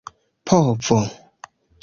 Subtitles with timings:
[0.47, 0.99] povo